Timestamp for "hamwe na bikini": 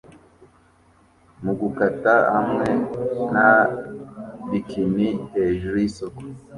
2.33-5.07